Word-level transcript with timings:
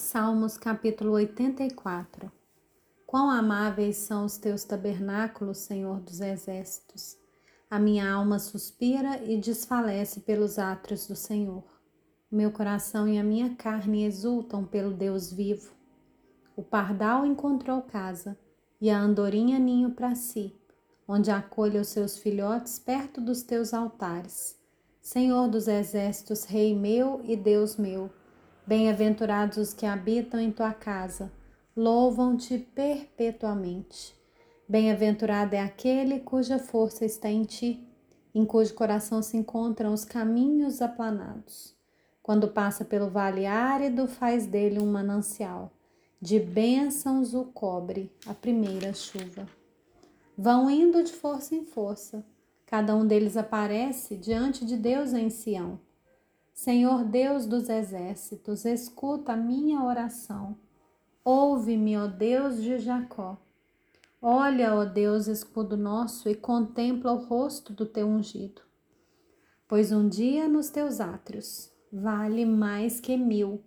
Salmos 0.00 0.56
capítulo 0.56 1.14
84 1.14 2.30
Quão 3.04 3.28
amáveis 3.28 3.96
são 3.96 4.24
os 4.24 4.38
teus 4.38 4.62
tabernáculos, 4.62 5.58
Senhor 5.58 5.98
dos 5.98 6.20
exércitos! 6.20 7.16
A 7.68 7.80
minha 7.80 8.08
alma 8.08 8.38
suspira 8.38 9.20
e 9.24 9.36
desfalece 9.36 10.20
pelos 10.20 10.56
átrios 10.56 11.08
do 11.08 11.16
Senhor. 11.16 11.64
Meu 12.30 12.52
coração 12.52 13.08
e 13.08 13.18
a 13.18 13.24
minha 13.24 13.56
carne 13.56 14.04
exultam 14.04 14.64
pelo 14.64 14.94
Deus 14.94 15.32
vivo. 15.32 15.74
O 16.54 16.62
pardal 16.62 17.26
encontrou 17.26 17.82
casa 17.82 18.38
e 18.80 18.88
a 18.88 19.00
andorinha 19.00 19.58
ninho 19.58 19.90
para 19.90 20.14
si, 20.14 20.54
onde 21.08 21.32
acolhe 21.32 21.76
os 21.76 21.88
seus 21.88 22.16
filhotes 22.16 22.78
perto 22.78 23.20
dos 23.20 23.42
teus 23.42 23.74
altares. 23.74 24.56
Senhor 25.00 25.48
dos 25.48 25.66
exércitos, 25.66 26.44
Rei 26.44 26.72
meu 26.72 27.20
e 27.24 27.34
Deus 27.34 27.76
meu, 27.76 28.08
Bem-aventurados 28.68 29.56
os 29.56 29.72
que 29.72 29.86
habitam 29.86 30.38
em 30.38 30.52
tua 30.52 30.74
casa, 30.74 31.32
louvam-te 31.74 32.58
perpetuamente. 32.58 34.14
Bem-aventurado 34.68 35.54
é 35.54 35.60
aquele 35.60 36.20
cuja 36.20 36.58
força 36.58 37.06
está 37.06 37.30
em 37.30 37.44
ti, 37.44 37.88
em 38.34 38.44
cujo 38.44 38.74
coração 38.74 39.22
se 39.22 39.38
encontram 39.38 39.94
os 39.94 40.04
caminhos 40.04 40.82
aplanados. 40.82 41.74
Quando 42.22 42.48
passa 42.48 42.84
pelo 42.84 43.08
vale 43.08 43.46
árido, 43.46 44.06
faz 44.06 44.44
dele 44.44 44.78
um 44.78 44.92
manancial. 44.92 45.72
De 46.20 46.38
bênçãos 46.38 47.32
o 47.32 47.44
cobre 47.44 48.12
a 48.26 48.34
primeira 48.34 48.92
chuva. 48.92 49.48
Vão 50.36 50.68
indo 50.68 51.02
de 51.02 51.12
força 51.14 51.54
em 51.54 51.64
força. 51.64 52.22
Cada 52.66 52.94
um 52.94 53.06
deles 53.06 53.34
aparece 53.34 54.14
diante 54.14 54.66
de 54.66 54.76
Deus 54.76 55.14
em 55.14 55.30
Sião 55.30 55.80
Senhor 56.58 57.04
Deus 57.04 57.46
dos 57.46 57.68
exércitos, 57.68 58.64
escuta 58.64 59.34
a 59.34 59.36
minha 59.36 59.80
oração. 59.84 60.58
Ouve-me, 61.24 61.96
ó 61.96 62.08
Deus 62.08 62.60
de 62.60 62.78
Jacó. 62.80 63.38
Olha, 64.20 64.74
ó 64.74 64.84
Deus, 64.84 65.28
escudo 65.28 65.76
nosso, 65.76 66.28
e 66.28 66.34
contempla 66.34 67.12
o 67.12 67.24
rosto 67.24 67.72
do 67.72 67.86
teu 67.86 68.08
ungido. 68.08 68.60
Pois 69.68 69.92
um 69.92 70.08
dia 70.08 70.48
nos 70.48 70.68
teus 70.68 71.00
átrios 71.00 71.70
vale 71.92 72.44
mais 72.44 72.98
que 72.98 73.16
mil. 73.16 73.62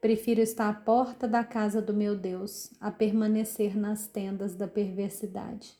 Prefiro 0.00 0.40
estar 0.40 0.68
à 0.68 0.74
porta 0.74 1.28
da 1.28 1.44
casa 1.44 1.80
do 1.80 1.94
meu 1.94 2.16
Deus 2.16 2.74
a 2.80 2.90
permanecer 2.90 3.76
nas 3.76 4.08
tendas 4.08 4.56
da 4.56 4.66
perversidade. 4.66 5.78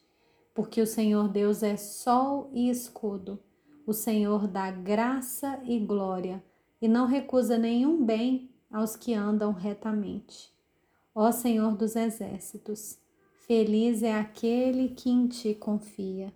Porque 0.55 0.81
o 0.81 0.87
Senhor 0.87 1.29
Deus 1.29 1.65
é 1.65 1.77
sol 1.77 2.49
e 2.55 2.71
escudo 2.71 3.41
o 3.87 3.93
Senhor 3.93 4.47
dá 4.47 4.71
graça 4.71 5.61
e 5.65 5.79
glória 5.79 6.43
e 6.81 6.89
não 6.89 7.07
recusa 7.07 7.59
nenhum 7.59 8.05
bem 8.05 8.51
aos 8.71 8.97
que 8.97 9.15
andam 9.15 9.53
retamente. 9.53 10.53
Ó 11.15 11.31
Senhor 11.31 11.77
dos 11.77 11.95
exércitos, 11.95 12.99
feliz 13.47 14.03
é 14.03 14.15
aquele 14.15 14.89
que 14.89 15.11
em 15.11 15.27
ti 15.29 15.55
confia. 15.55 16.33